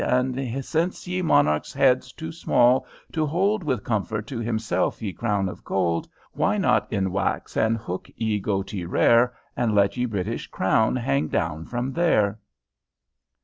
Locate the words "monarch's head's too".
1.21-2.31